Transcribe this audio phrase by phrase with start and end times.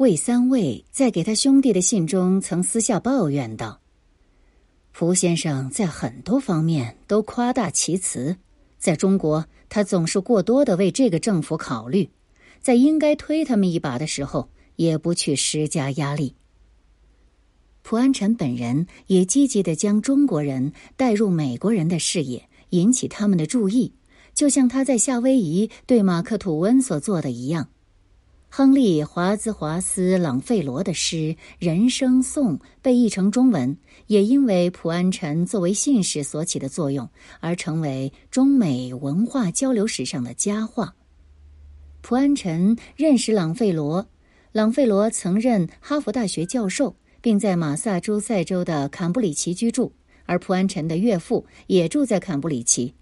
[0.00, 3.82] 魏三位在给他兄弟的信中曾私下抱怨道
[4.92, 8.38] ：“蒲先生在很多方面都夸大其词，
[8.78, 12.08] 在中国他总是过多的为这个政府考虑，
[12.62, 16.34] 在应该推他们一把的时候也不去施加压力。”
[17.84, 23.92] 蒲安臣本人也积极的将中国人带入美国人的视野，引起他们的注意，
[24.32, 27.68] 就像他在夏威夷对马克吐温所做的一样。
[28.52, 31.16] 亨利·华兹华斯·朗费罗的诗
[31.60, 33.78] 《人生颂》被译成中文，
[34.08, 40.96] 也因为普安臣作为信使所起的作用而成为中美文化交流史上的佳话。
[42.00, 44.08] 普安臣认识朗费罗，
[44.50, 49.92] 朗费罗曾任哈佛大学教授，并在马萨诸塞州的坎布里奇居住，
[50.26, 52.94] 而普安臣的岳父也住在坎布里奇。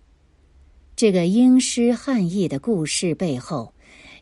[0.95, 3.73] 这个英诗汉译的故事背后。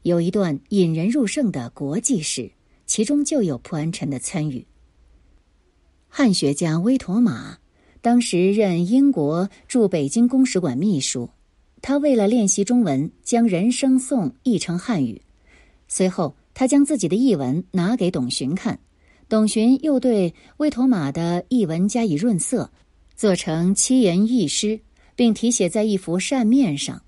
[0.06, 2.52] 有一段引人入胜的国际史，
[2.87, 4.65] 其中就有蒲安臣的参与。
[6.07, 7.59] 汉学家威妥玛
[8.01, 11.29] 当时任英国驻北京公使馆秘书，
[11.82, 15.21] 他为了练习中文，将《人生颂》译成汉语。
[15.88, 18.79] 随后，他将自己的译文拿给董询看，
[19.29, 22.70] 董询又对威妥玛的译文加以润色，
[23.16, 24.79] 做成七言译诗，
[25.16, 27.02] 并题写在一幅扇面上。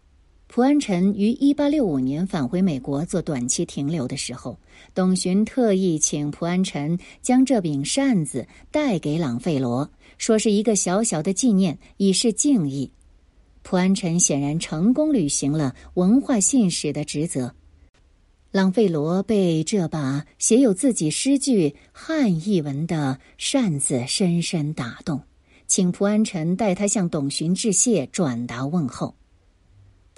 [0.48, 4.58] 蒲安臣于一八六五年返回美国做短期停留的时候，
[4.94, 12.90] 董询特意请蒲安臣将这柄扇子带给朗费罗，说是一个小小的纪念，以示敬意。
[13.62, 17.54] 蒲安臣显然成功履行了文化信使的职责。
[18.50, 25.20] 朗费罗被这把写有自己诗句汉译文的扇子深深打动，
[25.66, 29.17] 请蒲安臣代他向董询致谢，转达问候。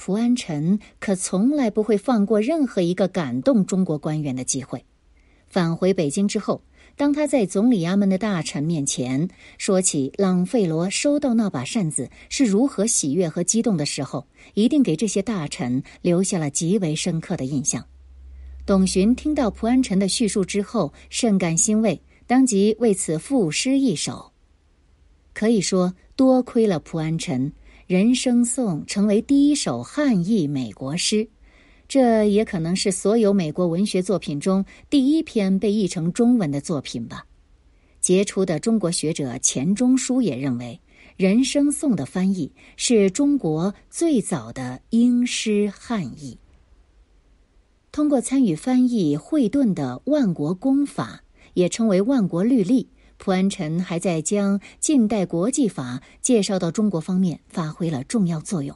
[0.03, 4.83] 蒲安臣可从来不会放过任何一个感动中国官员的机会。
[5.47, 6.63] 返回北京之后，
[6.97, 9.29] 当他在总理衙门的大臣面前
[9.59, 17.85] 说起朗费罗收到那把扇子是如何喜悦和激动的时候，一定给这些大臣留下了极为深刻的印象。
[18.65, 24.33] 董询听到蒲安臣的叙述之后，甚感欣慰，当即为此赋诗一首。
[25.35, 27.51] 可以说，多亏了蒲安臣。
[27.91, 31.29] 《人生颂》成为第一首汉译美国诗，
[31.89, 37.27] 这也可能是所有美国文学作品中第一篇被译成中文的作品吧。
[38.01, 40.81] 杰出的中国学者钱钟书也认为，
[41.17, 46.39] 《人生颂》的翻译是中国最早的英诗汉译。
[47.91, 51.25] 通过参与翻译惠顿的《万国公法》，
[51.55, 52.85] 也称为《万国律例》。
[53.21, 58.75] 蒲安臣还在将近代国际法介绍到中国方面发挥了重要作用。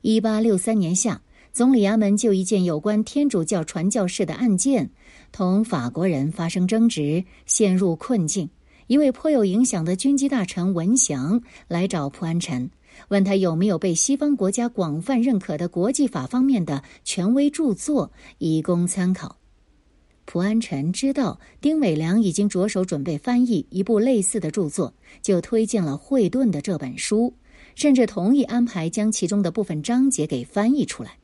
[0.00, 1.20] 一八六三年夏，
[1.52, 4.90] 总理衙门就一件有关天主教传教士的案件，
[5.32, 8.48] 同法国人发生争执，陷入困境。
[8.86, 12.70] 一位颇有影响的军机大臣文祥来找蒲安臣，
[13.08, 19.36] 问他有没有被西方国家广泛认可的国际法方面的权威著作，以供参考。
[20.26, 27.34] 蒲安臣知道丁伟良已经着手准备翻译一部类似的著作，就推荐了惠顿的这本书，
[27.74, 31.18] 甚至同意安排将其中的部分章节给翻译出来。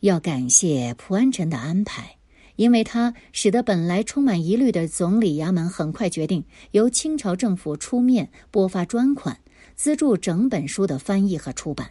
[0.00, 2.16] 要感谢蒲安臣的安排，
[2.56, 9.40] 因为他使得本来充满疑虑的总理衙门很快决定由清朝政府出面拨发专款，
[9.74, 11.90] 资助整本书的翻译和出版。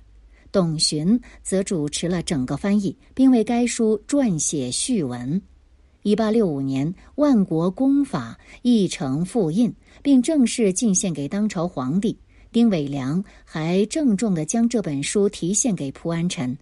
[0.53, 5.41] 董询则主持了整个翻译，并为该书撰写序文。
[6.03, 12.19] 一八六五年，《万国公法》译成复印，并正式进献给当朝皇帝。
[12.52, 16.56] 丁伟良还郑重地将这本书提献给蒲安臣，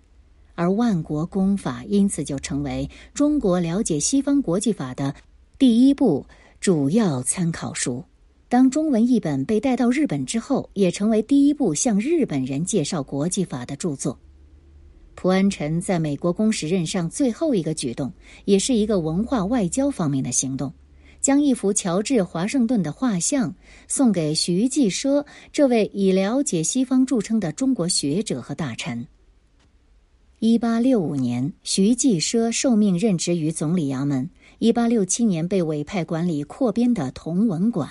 [0.56, 5.14] 而《万国公法》因此就成为中国了解西方国际法的
[5.60, 6.26] 第一部
[6.62, 8.06] 主要参考书。
[8.52, 14.20] 当中文译本被带到日本之后，也成为第一部向日本人介绍国际法的著作。
[15.16, 18.12] 蒲安臣在美国公使任上最后一个举动，
[18.44, 20.74] 也是一个文化外交方面的行动，
[21.22, 23.56] 将一幅乔治·华盛顿的画像
[23.88, 29.08] 送给徐继奢这位以了解西方著称的中国学者和大臣。
[30.40, 34.26] 一八六五年，徐继奢受命任职于总理衙门；
[34.60, 37.90] 一八六七年，被委派管理扩编的同文馆。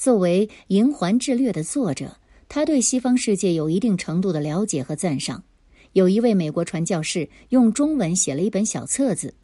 [0.00, 2.16] 作为《瀛环志略》的作者，
[2.48, 5.44] 他对西方世界有一定程度的了解和赞赏。
[5.92, 9.34] 有一位美国传教士用中文写了一本小册子，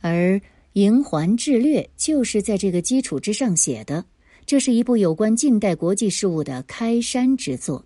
[0.00, 0.36] 而
[0.72, 4.02] 《瀛环志略》就是在这个基础之上写的。
[4.46, 7.84] 这是一部有关近代国际事务的开山之作。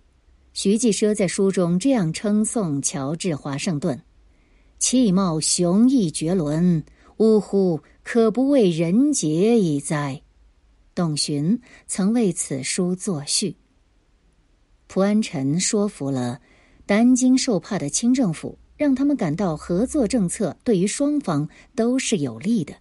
[0.53, 4.01] 徐继奢在书中这样称颂乔治·华盛顿
[4.79, 6.85] ：“气貌雄毅绝伦，
[7.17, 10.21] 呜呼，可不为人杰矣哉？
[10.97, 13.55] 董寻曾为此书作序。
[14.87, 16.41] 蒲安臣说服了
[16.87, 22.73] 担惊受怕的清政府，让他们感到合作政策对于双方都是有利的。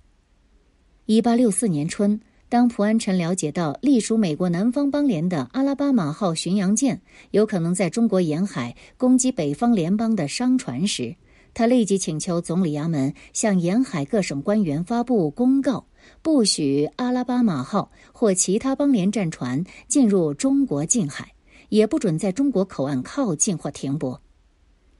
[1.04, 2.18] 一八六四年春，
[2.48, 7.02] 当蒲安臣了解到隶属美国南方邦联的阿拉巴马号巡洋舰
[7.32, 11.16] 有可能在中国沿海攻击北方联邦的商船时，
[11.52, 15.86] 他立即请求总理衙门向沿海各省官员发布公告。
[16.22, 21.32] 不许阿拉巴马号或其他邦联战船进入中国近海，
[21.68, 24.20] 也不准在中国口岸靠近或停泊。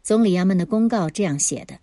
[0.03, 1.79] 总理衙门的公告这样写的：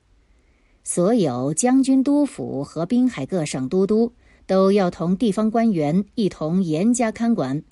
[0.83, 4.13] 所有将军督府和滨海各省都督
[4.45, 7.63] 都要同地方官员一同严加看管。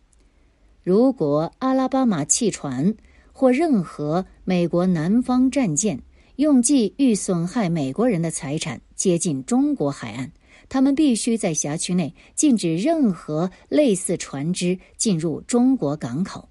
[0.83, 2.95] 如果阿拉巴马汽船
[3.31, 6.01] 或任何美国南方战舰
[6.37, 10.31] 用计欲损害美国人的财产接近中国海岸，
[10.71, 16.47] 他们必须在辖区内禁止任何类似船只进入中国港口。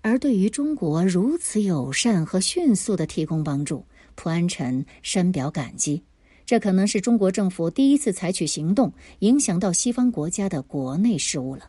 [0.00, 3.84] 而对于中国如此友善和迅速的提供帮助，
[4.14, 6.00] 蒲安臣深表感激。
[6.46, 11.68] 这可能是中国政府第一次采取行动，影响到西方国家的国内事务了。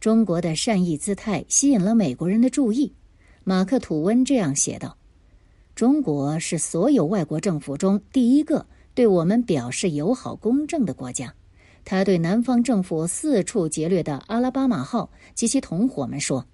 [0.00, 2.92] 中国的善意姿态吸引了美国人的注意。
[3.44, 4.98] 马克吐温这样写道
[5.76, 11.34] ：“中国是所有外国政府中第一个。”对我们表示友好公正的国家，
[11.84, 16.46] 他对南方政府四处劫掠的阿拉巴马号及其同伙们说：“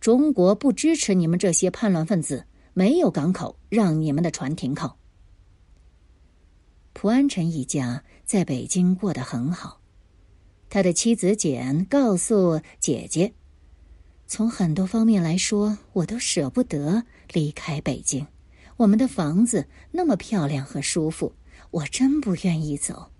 [0.00, 4.96] 中国不支持你们这些叛乱分子，没有港口让你们的船停靠。”
[6.94, 9.80] 蒲安臣一家在北京过得很好，
[10.70, 13.34] 他的妻子简告诉姐姐
[14.26, 18.26] ：“从很多方面来说，我都舍不得离开北京。
[18.78, 21.34] 我们的房子那么漂亮和舒服。”
[21.72, 23.10] 我真不愿意走，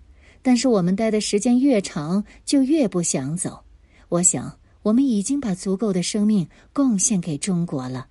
[0.41, 3.63] 但是我们待的时间越长，就越不想走。
[4.09, 8.07] 我想，我们已经把足够的生命贡献给中国了。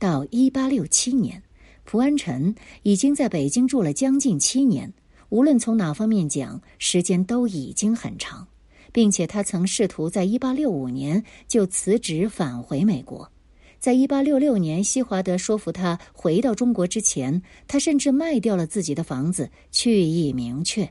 [0.00, 1.42] 到一八六七年，
[1.84, 4.92] 蒲安臣已经在北京住了将近七年，
[5.28, 8.48] 无论从哪方面讲，时间都已经很长，
[8.92, 13.30] 并且他曾试图在一八六五年就辞职返回美国。
[13.78, 20.90] 在一八六六年，西华德说服他回到中国之前，他甚至卖掉了自己的房子，去意明确。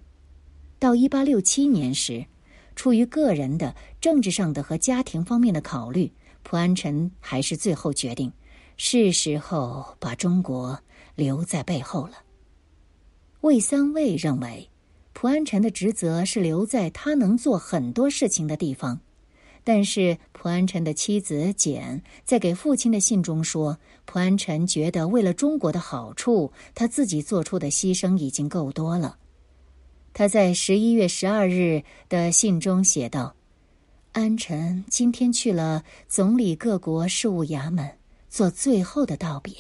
[0.80, 2.26] 到一八六七年时，
[2.76, 6.12] 出于个人的政治上的和家庭方面的考虑，
[6.44, 8.32] 蒲安臣还是最后决定，
[8.78, 10.80] 是时候把中国
[11.16, 12.14] 留在背后了。
[13.42, 14.70] 魏三卫认为，
[15.12, 19.02] 蒲安臣的职责是留在他能做很多事情的地方。
[19.68, 23.78] 但是蒲安臣的妻子简在给父亲的信中说
[24.08, 29.18] ：“蒲安臣觉得为了中国的好处，他自己做出的牺牲已经够多了。”
[30.16, 33.36] 他在十一月十二日的信中写道
[34.16, 37.98] ：“安臣今天去了总理各国事务衙门，
[38.30, 39.54] 做最后的道别。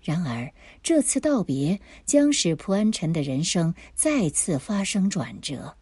[0.00, 0.48] 然而，
[0.80, 5.76] 这次道别将使蒲安臣的人生再次发生转折。”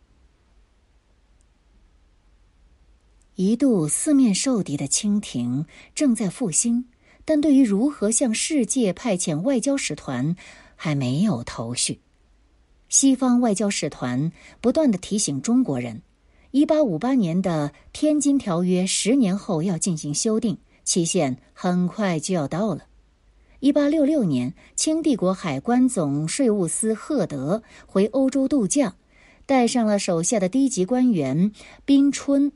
[3.36, 6.84] 一度四面受敌的清廷正在复兴，
[7.24, 10.36] 但对于如何向世界派遣外交使团
[10.76, 11.98] 还没有头绪。
[12.88, 14.30] 西方外交使团
[14.60, 16.02] 不断的提醒中国人，
[16.52, 22.84] 一八五八年的《天津条约》十年后要进行修订，期限很快就要到了。
[23.58, 28.94] 一八六六年，清帝国海关总税务司赫德回欧洲度假，
[29.44, 31.50] 带上了手下的低级官员
[31.84, 32.52] 宾春。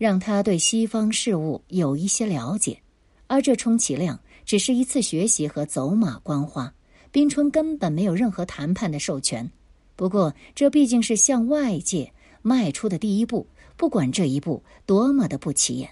[0.00, 2.80] 让他对西方事物有一些了解，
[3.26, 6.72] 而这充其量只是一次学习和走马观花。
[7.10, 9.50] 宾春根本没有任何谈判的授权。
[9.96, 15.90] 不过，这毕竟是向外界迈出的第一步，不管这一步多么的不起眼。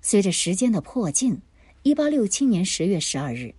[0.00, 1.38] 随着时间的迫近，
[1.82, 3.54] 一八六七年十月十二日，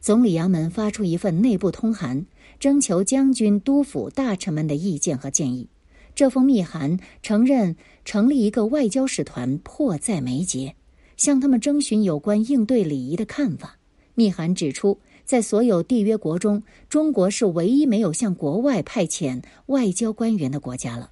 [0.00, 2.26] 总理衙门发出一份内部通函，
[2.58, 5.68] 征求将军、督府、大臣们的意见和建议。
[6.16, 10.74] 这封密函承认成立一个外交使团迫在眉睫，
[11.18, 13.76] 向他们征询有关应对礼仪的看法。
[14.14, 21.10] 密函指出，在所有缔约国中，中国是唯一没有向国外派遣外交官员的国家了。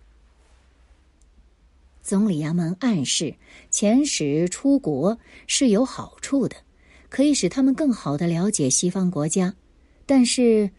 [2.00, 3.34] 总理衙门暗示，
[3.70, 6.56] 遣使出国是有好处的，
[7.10, 9.54] 可以使他们更好的了解西方国家。
[10.06, 10.70] 但是，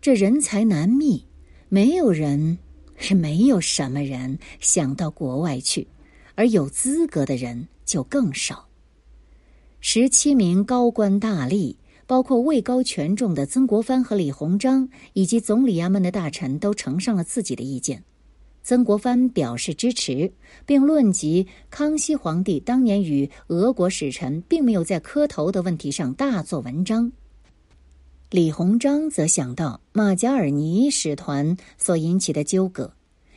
[0.00, 1.24] 这人才难觅，
[1.68, 2.58] 没有人。
[2.98, 5.86] 是没有什么人想到国外去，
[6.34, 8.66] 而有资格的人就更少。
[9.80, 11.76] 十七名高官大吏
[12.06, 18.02] 包括位高权重的曾国藩和李鸿章以及总理衙门的大臣都呈上了自己的意见。
[18.62, 20.32] 曾国藩表示支持，
[20.64, 27.12] 并论及康熙皇帝当年与俄国使臣并没有在磕头的问题上大做文章。
[28.36, 32.92] 李鸿章则想到马加尔尼使团所引起的纠葛，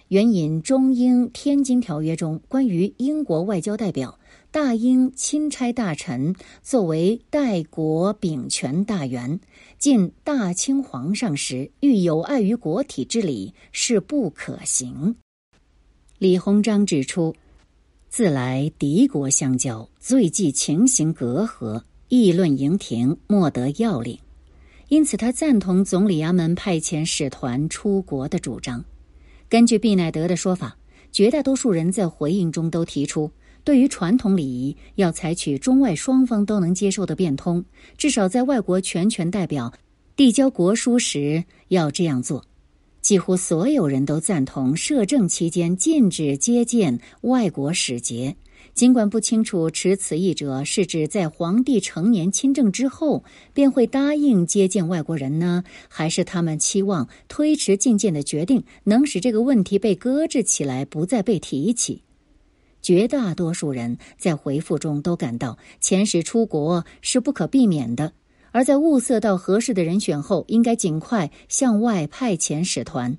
[0.10, 4.20] 援引中英天津条约中关于英国外交代表、
[4.52, 9.40] 大英钦差大臣作为代国秉权大员
[9.78, 15.16] 进大清皇上时，欲有碍于国体之礼，是不可行。
[16.18, 17.34] 李鸿章指出，
[18.10, 24.20] 自来敌国相交，最忌情形隔阂，议论营庭，莫得要领。
[24.90, 28.84] 因此，他赞同总理衙门派遣使团出国的主张。
[29.48, 30.76] 根据毕乃德的说法，
[31.12, 33.32] 绝大多数人在回应中都提出，
[33.64, 37.64] 对于传统礼仪要采取中外双方都能接受的变通，
[37.98, 39.72] 至少在外国全权代表
[40.16, 42.44] 递交国书时要这样做。
[43.02, 48.36] 几乎所有人都赞同摄政期间禁止接见外国使节。
[48.74, 53.24] 尽管不清楚持此意者是指在皇帝成年亲政之后
[53.54, 62.04] 便会答应接见外国人呢，还是他们期望推迟觐见的决定能使这个问题被搁置起来，不再被提起。
[62.82, 68.14] 绝大多数人在回复中都感到遣使出国是不可避免的，
[68.52, 73.18] 而在物色到合适的人选后，应该尽快向外派遣使团。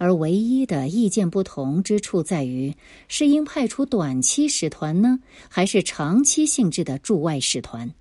[0.00, 2.74] 而唯一的意见不同之处在于，
[3.06, 7.92] 是应派出短期使团呢，还是长期性质的驻外使团？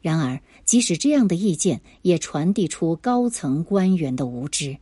[0.00, 4.76] 然而，即使这样的意见，也传递出高层官员的无知。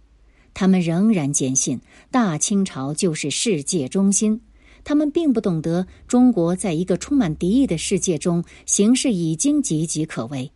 [0.52, 4.42] 他们仍然坚信大清朝就是世界中心，
[4.84, 10.52] 他们并不懂得中国在一个充满敌意的世界中形势已经岌岌可危。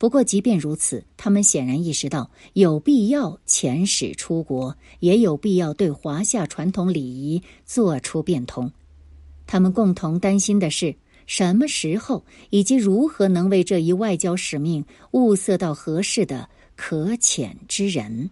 [0.00, 8.72] 不过，即便如此，他们显然意识到有必要遣使出国，也有必要对华夏传统礼仪做出变通。
[9.46, 10.94] 他们共同担心的是，
[11.26, 18.30] 什么时候以及如何能为这一外交使命物色到合适的可遣之人。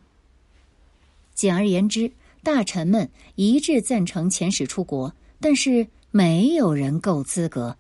[1.35, 2.11] 简而言之，
[2.43, 7.77] 大臣们一致赞成遣使出国，但是没有人够资格。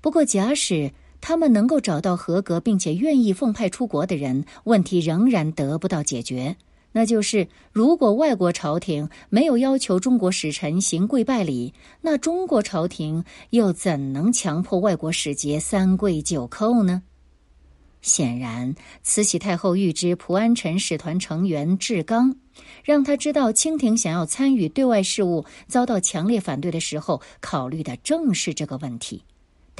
[0.00, 0.90] 不过，假使。
[1.20, 6.56] 他们能够找到合格并且愿意奉派出国的人，问题仍然得不到解决。
[6.92, 17.02] 那就是，如果外国朝廷没有要求中国使臣行跪拜礼，那中国朝廷又怎能强迫外国使节三跪九叩呢？
[18.02, 22.34] 显然，慈禧太后预知蒲安臣使团成员志刚，
[22.82, 29.22] 让他知道清廷想要参与对外事务遭到强烈反对的时候，考虑的正是这个问题。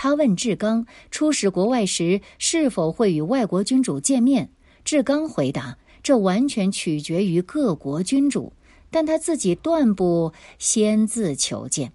[0.03, 4.49] 他问志刚出使国外时是否会与外国君主见面。
[4.83, 8.55] 志刚回答：“这完全取决于各国君主，
[8.91, 11.93] 但他自己断不先自求见。”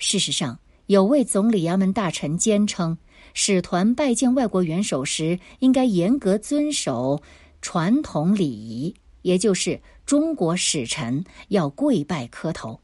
[0.00, 2.98] 事实上，有位总理衙门大臣坚称，
[3.32, 7.22] 使团拜见外国元首时应该严格遵守
[7.62, 12.80] 传统礼仪，也就是中国使臣要跪拜磕头。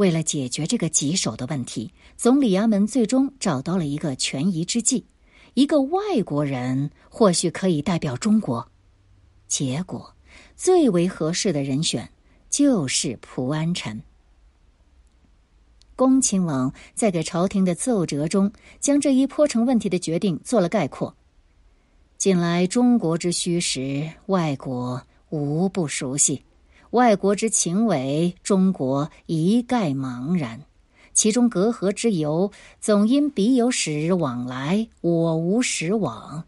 [0.00, 5.04] 为了解决这个棘手的问题，总理衙门最终找到了一个权宜之计：
[5.52, 8.66] 一个外国人或许可以代表中国。
[9.46, 10.14] 结果，
[10.56, 12.10] 最为合适的人选
[12.48, 14.02] 就是蒲安臣。
[15.94, 21.14] 恭亲王在给朝廷的奏折中，将这一颇成问题的决定做了概括：
[22.16, 26.42] 近来中国之虚实，外国无不熟悉。
[26.90, 30.62] 外国之情伪，中国一概茫然。
[31.12, 36.44] 其中隔阂之由，总因彼有使往来，我无使往。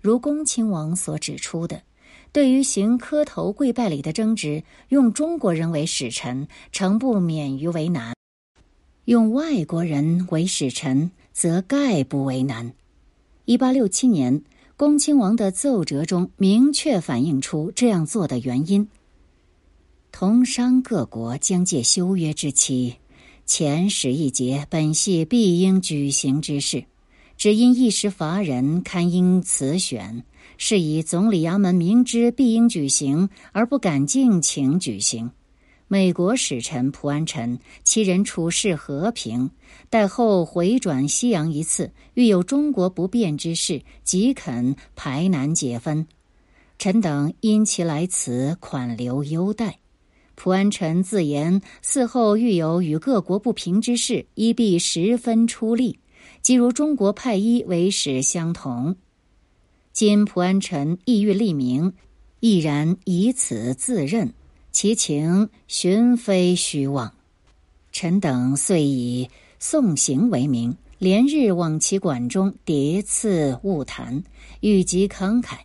[0.00, 1.82] 如恭亲王所指出的，
[2.30, 8.12] 对于行磕头跪拜礼的争执，用中国人为使臣，诚不免于为难；
[9.06, 12.74] 用外国人为使臣，则概不为难。
[13.44, 14.42] 一八六七年，
[14.76, 18.88] 恭亲王的奏折中明确反映出这样做的原因。
[20.16, 22.94] 同商各国将借修约之期，
[23.48, 26.84] 遣使一节，本系必应举行之事，
[27.36, 30.22] 只因一时乏人，堪应此选。
[30.56, 35.32] 是以总理衙门明知必应举行，而不敢尽情举行。
[35.88, 39.50] 美国使臣蒲安臣，其人处事和平，
[39.90, 46.06] 待后回转西洋一次，遇有中国不便之事，即肯排难解分。
[46.78, 49.80] 臣等因其来此，款留优待。
[50.34, 55.98] 蒲安臣自言，嗣后遇有与各国不平之事，亦必十分出力。
[56.42, 58.96] 即如中国派一为使相同。
[59.92, 61.94] 今蒲安臣意欲立名，
[62.40, 64.34] 毅然以此自任，
[64.70, 67.14] 其情寻非虚妄。
[67.92, 74.24] 臣等遂以送行为名，连日往其馆中叠次晤谈，
[74.60, 75.58] 语极慷慨。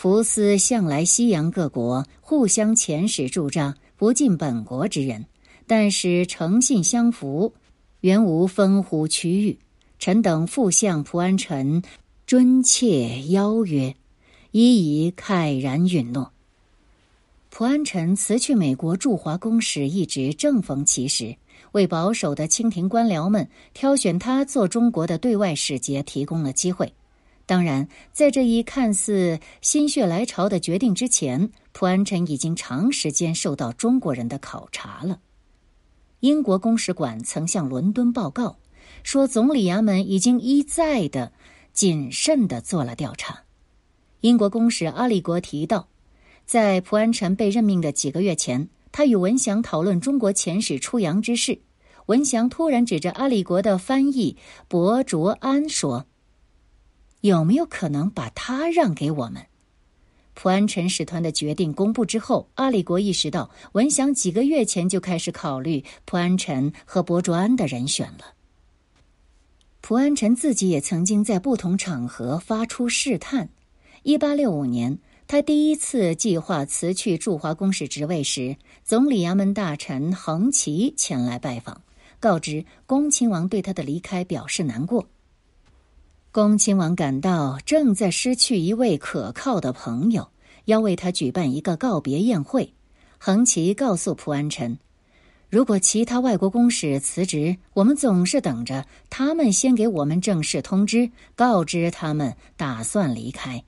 [0.00, 5.26] 福斯向来西洋各国互相遣使驻扎，不近本国之人，
[5.66, 7.52] 但使诚信相符，
[8.00, 9.58] 原无分乎区域。
[9.98, 11.82] 臣等复向蒲安臣
[12.26, 13.94] 尊切邀约，
[14.52, 16.32] 一以慨然允诺。
[17.50, 21.36] 蒲安臣辞去美国驻华公使一职，正逢其时，
[21.72, 26.90] 为保守的清廷官僚们挑选他做中国的对外使节提供了机会。
[27.50, 35.18] 当然，在这一看似心血来潮的决定之前，蒲安臣已经长时间受到中国人的考察了。
[36.20, 38.56] 英国公使馆曾向伦敦报告
[39.02, 41.32] 说，总理衙门已经一再的
[41.72, 43.40] 谨慎的做了调查。
[44.20, 45.88] 英国公使阿里国提到，
[46.46, 51.58] 在蒲安臣被任命的几个月前，他与文祥讨论中国遣使出洋之事。
[52.06, 54.36] 文祥突然指着阿里国的翻译
[54.68, 56.06] 伯卓安说。
[57.20, 59.46] 有没有可能把他让给我们？
[60.32, 68.34] 普安臣使团的决定公布之后，阿里国意识到文祥几个月前就开始考虑普安臣和伯卓安的人选了。
[69.82, 73.50] 普安臣自己也曾经在不同场合发出试探。
[74.02, 81.82] 一八六五年，他第一次计划辞去驻华公使职位时，总理衙门大臣横旗前来拜访，
[82.18, 85.06] 告知恭亲王对他的离开表示难过。
[86.32, 90.28] 恭亲王感到正在失去一位可靠的朋友，
[90.66, 92.72] 要为他举办一个告别宴会。
[93.18, 94.78] 横旗告诉蒲安臣，
[95.48, 103.64] 如果其他外国公使辞职，我们总是等着他们先给我们正式通知，告知他们打算离开。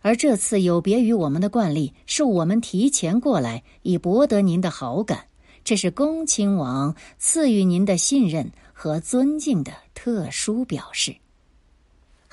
[0.00, 5.26] 而这次有别于我们的惯例，是我们提前过来，以博得您的好感。
[5.62, 11.14] 这是恭亲王赐予您的信任和尊敬的特殊表示。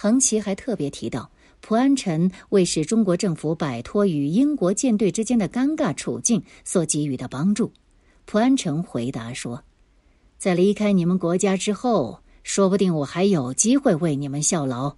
[0.02, 7.72] 横旗还特别提到，蒲安臣为使中国政府摆脱与英国舰队之间的尴尬处境所给予的帮助。
[8.26, 9.64] 蒲安臣回答说
[10.40, 14.96] ：“在离开你们国家之后，说不定我还有机会为你们效劳。”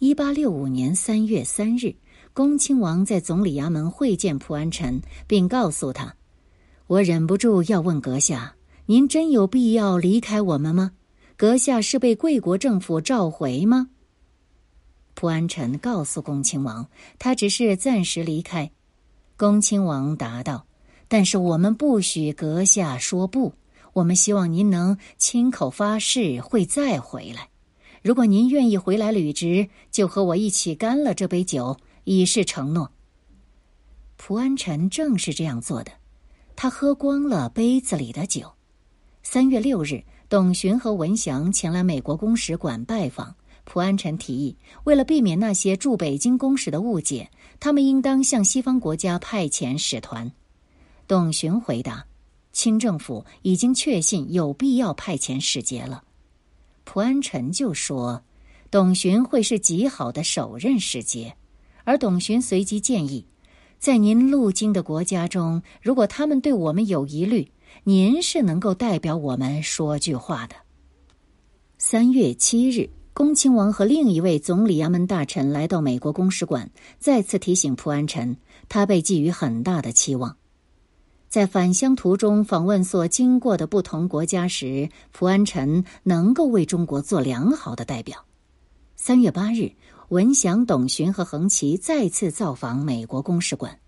[0.00, 1.94] 一八六五年三月三日，
[2.32, 6.16] 恭亲王在总理衙门会见蒲安臣，并告诉他
[6.88, 10.92] ：“我忍不住要问阁下，您真有必要离开我们吗？”
[11.42, 13.88] 阁下是被贵国政府召回吗？
[15.14, 18.70] 蒲安臣告诉恭亲王，他只是暂时离开。
[19.36, 20.64] 恭亲王答道
[21.10, 23.52] ：“但是我们不许阁下说不。
[23.92, 27.48] 我们希望您能亲口发誓会再回来。
[28.02, 32.92] 如果您愿意回来履职，就和我一起干了这杯酒，以示承诺。”
[34.16, 35.90] 蒲安臣正是这样做的，
[36.54, 38.52] 他喝光了杯子里的酒。
[39.24, 40.04] 三月六日。
[40.32, 50.32] 董寻和文祥前来美国公使馆拜访，蒲安臣提议，为了避免那些驻北京公使的误解，他们应当向西方国家派遣使团。
[51.06, 52.06] 董寻回答
[52.50, 56.02] ：“清政府已经确信有必要派遣使节了。”
[56.84, 58.22] 蒲安臣就说
[58.72, 61.36] ：“董寻会是极好的首任使节。”
[61.84, 63.26] 而董寻随即建议，
[63.78, 67.46] 在您路经的国家中，如果他们对我们有疑虑。
[67.84, 70.54] 您是能够代表我们说句话的。
[71.78, 78.36] 三月七日，恭亲王和另一位总理衙门大臣来到美国公使馆，再次提醒蒲安臣，
[78.68, 80.36] 他被寄予很大的期望。
[81.28, 88.24] 在返乡途中访问所经过的不同国家时，蒲安臣能够为中国做良好的代表。
[88.96, 89.72] 三月八日，
[90.10, 93.78] 文祥、董寻和横旗再次造访美国公使馆。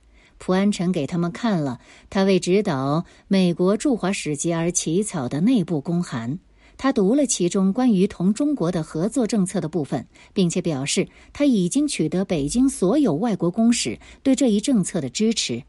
[0.45, 1.81] 蒲安臣给他们看了
[2.11, 6.39] 他为指导美国驻华使节而起草的内部公函，
[6.77, 15.63] 他读了其中关于同中国的合作政策的部分，并且表示他已经取得北京所有外国公使对这一政策的支持。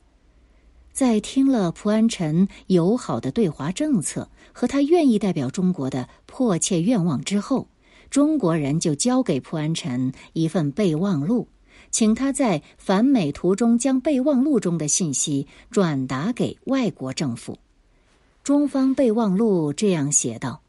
[0.91, 7.69] 在听了蒲安臣友好的对华政策和他愿意代表中国的迫切愿望之后，
[8.09, 11.47] 中国人就交给蒲安臣一份备忘录。
[11.95, 17.57] 请他在返美途中将备忘录中的信息转达给外国政府。
[18.43, 20.61] 中方备忘录这样写道：“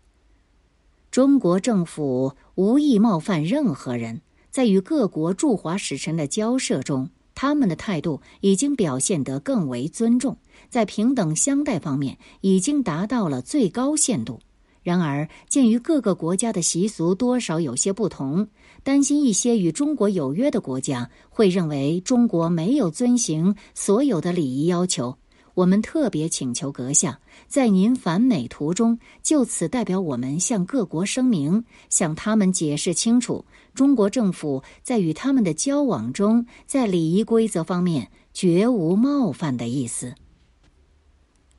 [1.11, 4.21] 中国政府无意冒犯任何人，
[4.53, 10.39] 在与各国驻华使臣的交涉中，他们的态度已经表现得更为尊重，
[10.71, 14.39] 在平等相待方面已经达到了最高限度。
[14.87, 18.47] 然而，鉴于各个国家的习俗多少有些不同，
[18.85, 25.19] 担心一些与中国有约的国家会认为中国没有遵行所有的礼仪要求，
[25.55, 27.19] 我们特别请求阁下
[27.49, 33.45] 在您返美途中就此代表我们向各国声明，向他们解释清楚，
[33.75, 40.15] 中国政府在与他们的交往中，在礼仪规则方面绝无冒犯的意思。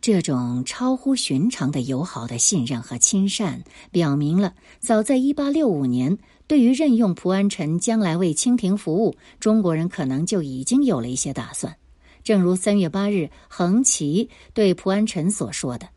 [0.07, 6.17] 这种超乎寻常的友好的信任和亲善，表明了早在1865年，
[6.47, 11.75] 对于任用蒲安臣将来为清廷服务，中国人可能就已经有了一些打算。
[12.23, 15.89] 正如3月8日横旗对蒲安臣所说的：“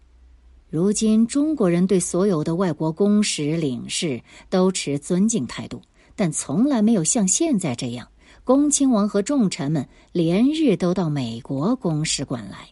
[0.68, 5.80] 如今中国人对所有的外国公使领事都持尊敬态度，
[6.16, 8.08] 但从来没有像现在这样，
[8.42, 12.70] 恭亲王和重臣们连日都到美国公使馆来。”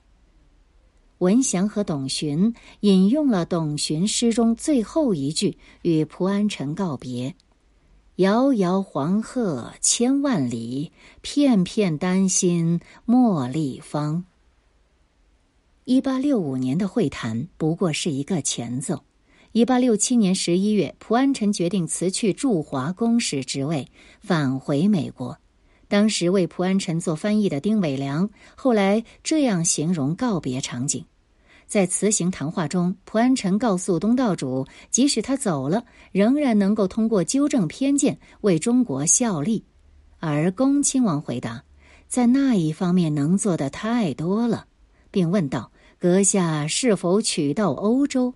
[1.18, 7.34] 文祥和董询引用了董询诗中最后一句，与蒲安臣告别
[8.16, 14.24] ：“遥遥黄鹤千万里，片片丹心莫立芳。”
[15.84, 19.02] 一八六五年的会谈不过是一个前奏。
[19.52, 23.88] 一八六七年十一月，蒲安臣决定辞去驻华公使职位，
[24.20, 25.38] 返回美国。
[25.88, 31.02] 当时为蒲安臣做翻译的丁伟良，后来这样形容告别场景：
[31.66, 39.64] 在辞行谈话中，蒲安臣告诉东道主，即使他走了，仍然能够通过纠正偏见为中国效力。
[40.20, 41.64] 而恭亲王回答，
[42.06, 44.66] 在那一方面能做的太多了，
[45.10, 48.34] 并问道：“阁下是否取到欧洲？”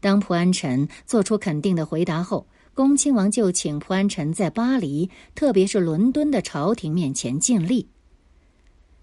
[0.00, 2.46] 当蒲安臣做出肯定的回答后。
[2.76, 7.88] 恭亲王就请蒲安臣在巴黎，特别是伦敦的朝廷面前尽力。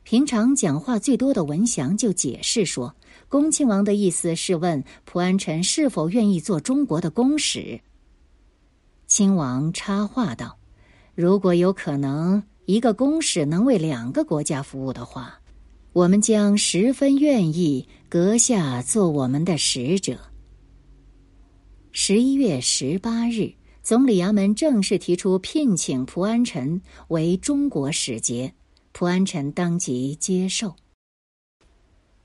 [0.04, 2.96] 平常讲话最多的文祥就解释说，
[3.28, 7.82] 恭亲王的意思是问蒲安臣是否愿意做中国的公使。
[9.08, 10.56] 亲王插话道
[11.16, 15.40] ：“如果有可能，一个公使能为两个国家服务的话，
[15.94, 20.16] 我们将十分愿意阁下做我们的使者。”
[21.92, 23.52] 十一月十八日。
[23.84, 28.54] 总理衙门正式提出聘请蒲安臣为中国使节，
[28.93, 30.76] 蒲安臣当即接受。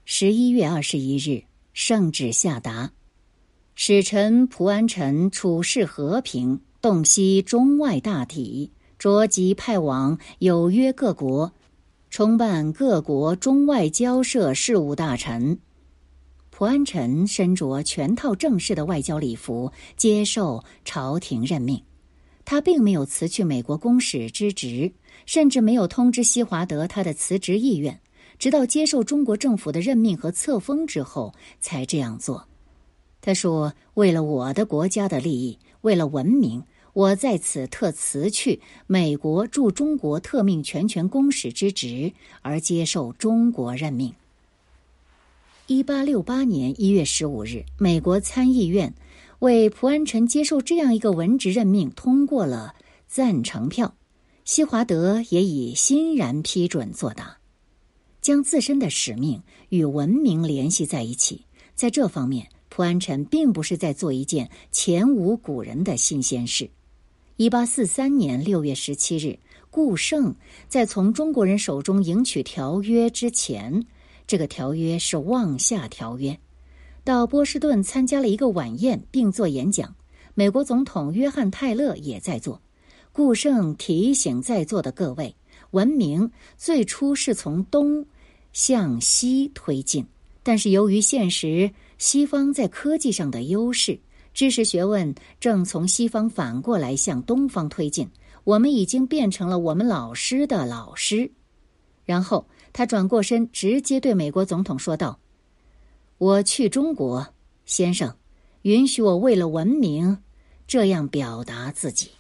[0.05, 1.43] 十一月二十一日，
[1.73, 2.93] 圣旨下达，
[3.75, 11.53] 使臣蒲安臣处事和平，洞悉中外大体，着即派往有约各国，
[12.09, 15.59] 充办各国中外交涉事务大臣。
[16.59, 21.81] 蒲安臣身着全套正式的外交礼服，接受朝廷任命。
[22.45, 24.91] 他并没有辞去美国公使之职，
[25.25, 28.01] 甚至没有通知西华德他的辞职意愿，
[28.41, 32.49] 直到接受中国政府的任命和册封之后才这样做。
[33.21, 44.13] 他说：“为了我的国家的利益，为了文明，我在此特辞去美国驻中国特命全权公使之职，而接受中国任命。”
[45.71, 48.95] 一八六八年一月十五日，美国参议院
[49.41, 52.75] 为蒲安臣接受这样一个文职任命通过了
[53.07, 53.95] 赞成票，
[54.47, 57.37] 西华德也以欣然批准作答，
[58.23, 61.45] 将自身的使命与文明联系在一起。
[61.75, 66.71] 在这方面，蒲安臣并不是在做一件前无古人的新鲜事。
[67.37, 69.39] 一八四三年六月十七日，
[69.71, 70.35] 顾盛
[70.67, 73.85] 在从中国人手中迎取条约之前。
[74.29, 76.39] 这个条约是望夏条约，
[77.03, 79.97] 到波士顿参加了一个晚宴，并做演讲。
[80.35, 82.61] 美国总统约翰泰勒也在座。
[83.11, 85.35] 顾盛提醒在座的各位，
[85.71, 88.05] 文明最初是从东
[88.53, 90.07] 向西推进，
[90.43, 93.99] 但是由于现实西方在科技上的优势，
[94.35, 98.07] 知识学问正从西方反过来向东方推进。
[98.45, 101.31] 我们已经变成了我们老师的老师，
[102.05, 102.45] 然后。
[102.79, 105.19] 他转过身，直接对美国总统说道
[106.17, 107.35] ：“我去中国，
[107.67, 108.15] 先生，
[108.63, 110.19] 允许我为了文明，
[110.65, 112.13] 这样表达自己。”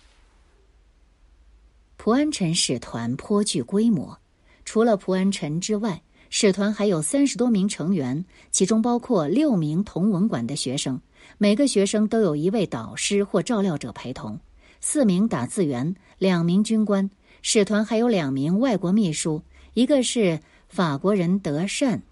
[1.96, 4.18] 蒲安臣使团颇具规模，
[4.64, 11.00] 除了蒲安臣之外，使团还有三十多名成员，其中包括六名同文馆的学生，
[11.38, 14.40] 每个学生都有一位导师或照料者陪同，
[14.80, 17.08] 四名打字员，两名军官，
[17.42, 19.40] 使团还有两名外国秘书。
[19.74, 22.02] 一个是法国人德善，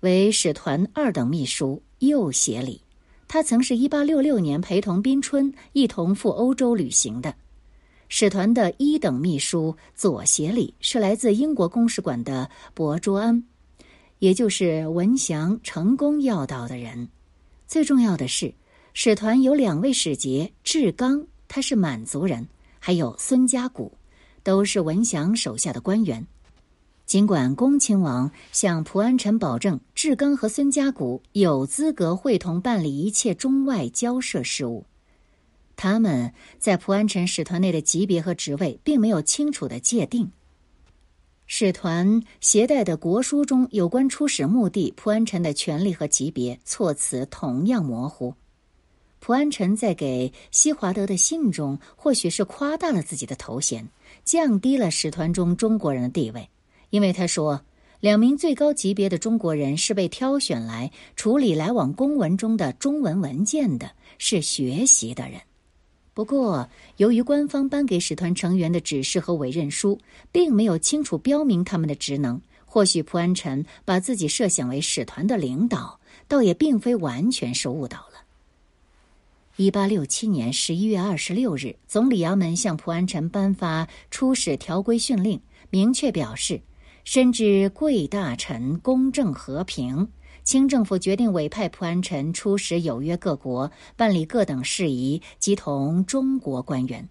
[0.00, 2.80] 为使团二等秘书右协理，
[3.28, 7.34] 他曾是一八六六年陪同宾春一同赴欧洲旅行的。
[8.08, 13.42] 使团的一等秘书左协理是来自英国公使馆的博卓安，
[14.20, 17.08] 也就是文祥成功要到的人。
[17.66, 18.54] 最重要的是，
[18.94, 22.46] 使团有两位使节，志刚他是满族人，
[22.78, 23.92] 还有孙家谷，
[24.44, 26.24] 都是文祥手下的官员。
[27.06, 34.84] 尽管恭亲王向蒲安臣保证，志刚和孙家谷有资格会同办理一切中外交涉事务，
[35.76, 40.32] 他们在蒲安臣使团内的级别和职位并没有清楚的界定。
[41.46, 48.34] 使团携带的国书中有关出使目的、蒲安臣的权利和级别措辞同样模糊。
[49.20, 53.88] 蒲安臣在给西华德的信中，或许是夸大了自己的头衔，
[54.24, 56.48] 降低了使团中中国人的地位，
[56.90, 57.62] 因为他说，
[58.00, 65.40] 两名最高级别的中国人是被挑选来处理来往公文中的中文文件的，是学习的人。
[66.14, 69.98] 不过，由于官方颁给使团成员的指示和委任书
[70.32, 78.24] 并没有清楚标明他们的职能，或许蒲安臣把自己设想为使团的领导，倒也并非完全是误导了。
[79.56, 86.60] 一八六七年十一月二十六日，总理衙门向蒲安臣颁发出使条规训令，明确表示：
[87.06, 90.08] 深知贵大臣公正和平，
[90.42, 97.08] 清政府决定委派蒲安臣出使有约各国，办理各等事宜，及同中国官员。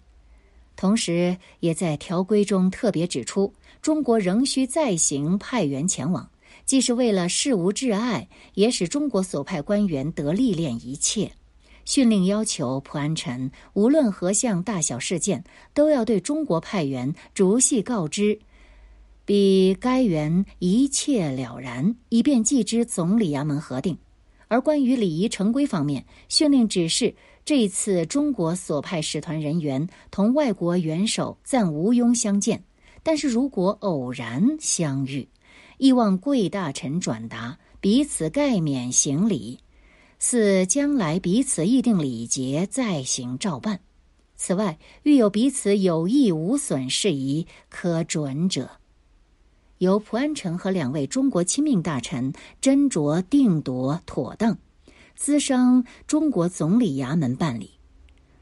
[0.76, 6.28] 同时，也在条规中特别指出，中国仍需再行派员前往，
[6.66, 11.32] 既是为了事无挚爱，也使中国所派官员得历练一切。
[11.86, 18.38] 训令要求蒲安臣，无论何项大小事件，都要对中国派员逐细告知，
[19.26, 23.98] 比该员一切了然，以便寄之总理衙门核定。
[24.48, 32.62] 而关于礼仪成规方面，训令指示这次中国所派使团人员同外国元首暂无庸相见，
[33.02, 35.28] 但是如果偶然相遇，
[35.78, 39.58] 亦望贵大臣转达，彼此盖免行礼。
[40.18, 43.80] 似将来彼此议定礼节，再行照办。
[44.36, 48.70] 此外，遇有彼此有益无损事宜可准者，
[49.78, 54.56] 由蒲安臣和两位中国亲命大臣斟酌定夺妥当，
[55.18, 57.70] 咨商中国总理衙门办理。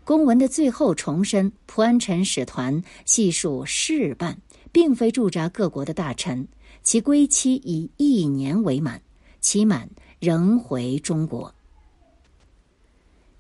[0.05, 4.39] 公文的最后重申，蒲安臣使团系属事办，
[4.71, 6.47] 并非驻扎各国的大臣，
[6.83, 9.01] 其归期以一年为满，
[9.41, 9.89] 期满
[10.21, 11.55] 仍回中国。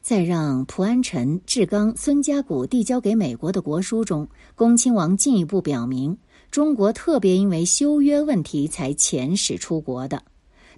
[0.04, 6.18] 在让蒲安臣、志刚、孙家谷递交给美国的国书中，恭亲王进一步表明，
[6.50, 10.22] 中国特别因为修约问题才遣使出国的。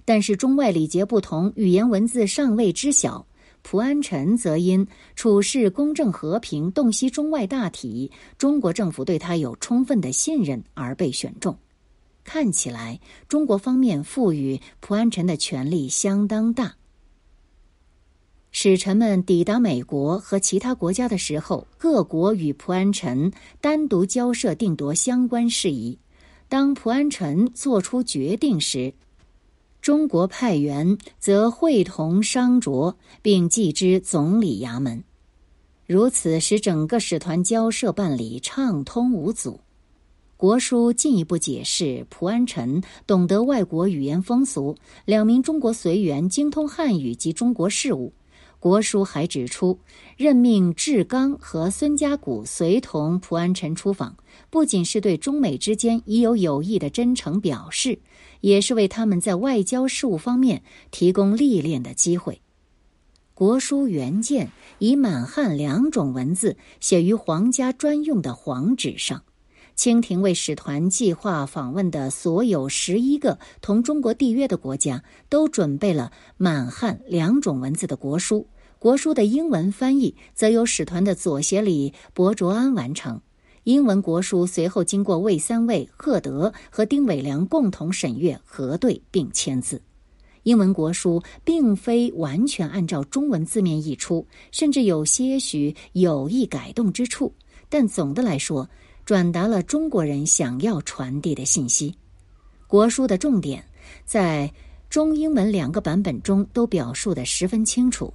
[0.05, 3.27] 但是中外礼节不同，语言文字尚未知晓。
[3.63, 11.53] 蒲安臣则因处事公正和平，洞悉中外大体，中国政府对他有充分的信任而被选中。
[12.23, 16.76] 看起来，中国方面赋予蒲安臣的权力相当大。
[18.51, 23.31] 使臣们抵达美国和其他国家的时候，各国与蒲安臣
[23.61, 25.99] 单独交涉定夺相关事宜。
[26.49, 28.93] 当蒲安臣作出决定时，
[29.81, 35.03] 中国派员则会同商酌，并寄之总理衙门。
[35.85, 39.59] 如此使整个使团交涉办理畅通无阻。
[40.35, 48.13] 国书进一步解释，蒲安臣懂得外国语言风俗，两名中国随员精通汉语及中国事务。
[48.67, 49.79] 国书还指出，
[50.17, 54.17] 任命志刚和孙家谷随同蒲安臣出访，
[54.49, 57.99] 不仅是对中美之间已有友谊的真诚表示，
[58.41, 62.41] 也是为他们在外交事务方面提供历练的机会。
[63.33, 69.23] 国书原件以满汉两种文字写于皇家专用的黄纸上。
[69.75, 78.47] 清廷为使团计划访问的所有十一个同中国缔约的国家，都准备了满汉两种文字的国书。
[78.79, 83.19] 国书的英文翻译则由使团的左协理伯卓安完成。
[83.63, 89.81] 英文国书随后经过魏三卫、赫德和丁伟良共同审阅、核对并签字。
[90.43, 97.33] 英文国书并非完全按照中文字面译出，甚至有些许有意改动之处，
[97.67, 98.67] 但总的来说。
[99.07, 101.95] 转达了中国人想要传递的信息。
[102.67, 103.63] 国书的重点
[104.03, 104.53] 在
[104.89, 108.13] 中英文两个版本中都表述的十分清楚。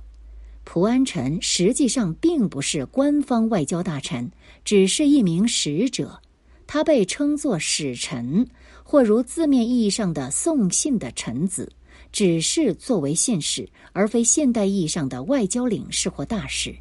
[0.64, 4.30] 蒲安臣实际上并不是官方外交大臣，
[4.64, 6.20] 只是一名使者。
[6.66, 8.48] 他被称作使臣，
[8.82, 11.70] 或如字面意义上的送信的臣子，
[12.10, 16.74] 只是作为信使，而非现代意义上的外交领事或大使。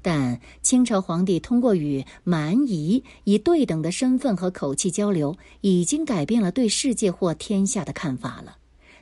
[0.00, 8.57] 但清朝皇帝通过与蛮夷以对等的身份和口气交流，已经改变了对世界或天下的看法了。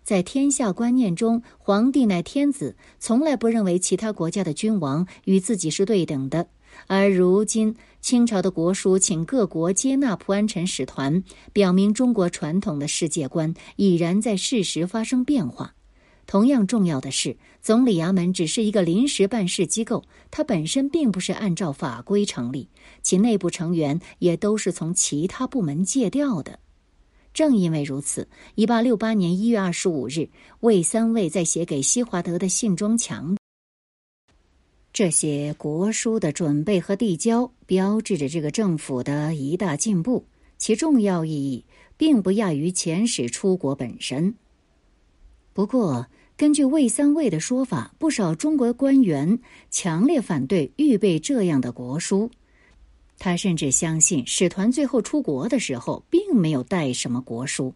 [0.07, 6.47] 在天下观念中，皇帝乃天子，从来不认为其他国家的君王与自己是对等的。
[6.87, 15.75] 而如今，清朝的国书请各国接纳蒲安臣使团，表明中国传统的世界观已然在事实发生变化。
[16.25, 22.69] 同样重要的是，总理衙门只是一个临时办事机构，它本身并不是按照法规成立，
[23.03, 26.61] 其内部成员也都是从其他部门借调的。
[27.37, 33.39] 正因为如此，一八六八年一月二十五日，魏三位在写给西华德的信中强调
[34.91, 40.25] 这些国书的准备和递交，标志着这个政府的一大进步，
[40.57, 41.67] 其重要意义
[41.99, 44.35] 并不亚于遣使出国本身。
[45.53, 46.07] 不过，
[46.39, 49.39] 根据魏三位的说法，不少中国官员
[49.71, 52.31] 强烈反对预备这样的国书。
[53.19, 57.75] 他甚至相信使团最后出国的时候并没有带什么国书。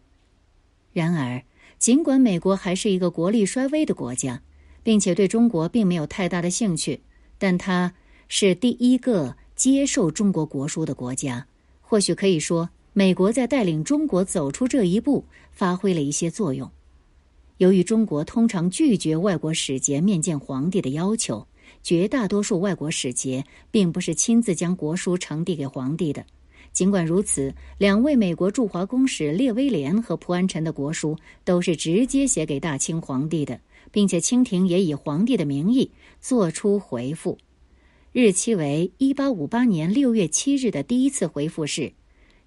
[0.93, 1.43] 然而，
[1.79, 4.41] 尽管美国还是一个国力衰微的国家，
[4.83, 7.01] 并且对中国并没有太大的兴趣，
[7.37, 7.93] 但它
[8.27, 11.47] 是第一个接受中国国书的国家。
[11.81, 16.69] 或许可以说，美国在带领中国走出这一步发挥了一些作用。
[17.57, 21.47] 由于中国通常拒绝外国使节面见皇帝的要求。
[21.83, 26.25] 绝大多数外国使节并不是亲自将国书呈递给皇帝的。
[26.73, 33.59] 尽管如此，两位美国驻华公使列威廉和蒲安臣的国书都是直接写给大清皇帝的，
[33.91, 35.91] 并且清廷也以皇帝的名义
[36.21, 37.37] 作出回复。
[38.13, 41.93] 日期为一八五八年六月七日的第一次回复是：“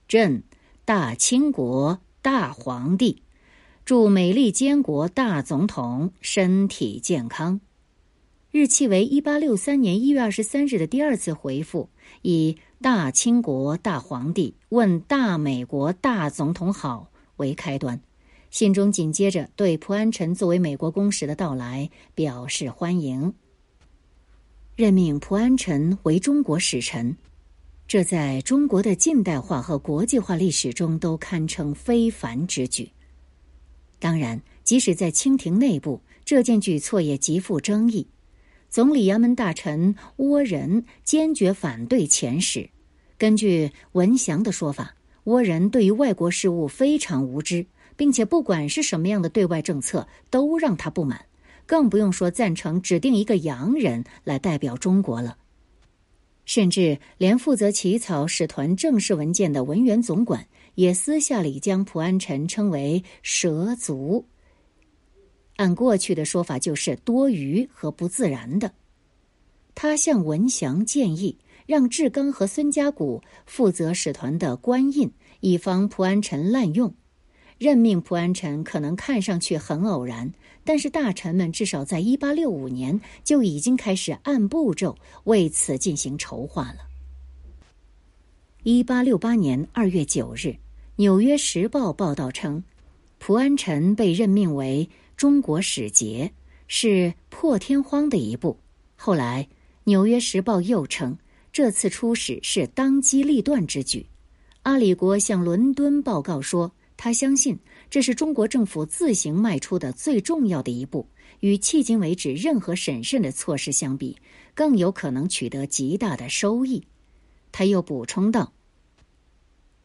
[0.08, 0.42] 朕
[0.86, 3.22] 大清国大皇帝，
[3.84, 7.60] 祝美利坚国大总统身体健康。”
[8.56, 11.88] 日期为一八六三年一月二十三日的第二次回复，
[12.22, 18.00] 以“大清国大皇帝问大美国大总统好”为开端。
[18.50, 23.34] 信中紧接着对蒲安臣作为美国公使的到来表示欢迎，
[24.76, 27.16] 任命蒲安臣为中国使臣。
[27.88, 32.88] 这在中国的近代化和国际化历史中都堪称非凡之举。
[33.98, 38.06] 当然，即使在清廷内部，这件举措也极富争议。
[38.74, 42.68] 总理衙门大臣倭人坚决反对遣使。
[43.16, 51.24] 根据文祥的说法，倭人对于外国事务非常无知，并且不管是什么样的对外政策都让他不满，
[51.66, 55.36] 更不用说赞成指定一个洋人来代表中国了。
[56.44, 64.26] 甚至连负责起草使团正式文件的文员总管也私下里将蒲安臣称为“蛇族”。
[65.56, 68.72] 按过去的说法，就是多余和不自然的。
[69.74, 76.94] 他向文祥建议，让志刚和孙家谷负责使团的官印，以防蒲安臣滥用。
[77.58, 80.32] 任命蒲安臣可能看上去很偶然，
[80.64, 86.78] 但是大臣们至少在一八六五年就已经开始按步骤为此进行筹划了。
[88.64, 90.48] 一八六八年二月九日，
[90.96, 92.64] 《纽约时报》报道称，
[93.18, 94.88] 蒲安臣被任命为。
[95.16, 96.32] 中国使节
[96.66, 98.58] 是破天荒的一步。
[98.96, 99.44] 后来，
[99.84, 101.18] 《纽约时报》又称，
[101.52, 104.06] 这次出使是当机立断之举。
[104.62, 107.58] 阿里国向伦敦报告说，他相信
[107.90, 111.06] 这是中国政府自行迈出的最重要的一步，
[111.40, 114.16] 与迄今为止任何审慎的措施相比，
[114.54, 116.82] 更有可能取得极大的收益。
[117.52, 118.53] 他又补充道。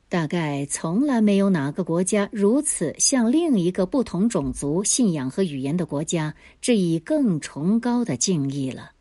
[0.09, 8.91] 大概从来没有哪个国家如此向另一个不同种族、信仰和语言的国家致以更崇高的敬意了。